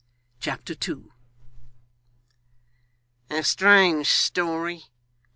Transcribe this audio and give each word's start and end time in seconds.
Chapter 0.39 0.73
2 0.73 1.11
'A 3.29 3.43
strange 3.43 4.07
story! 4.09 4.85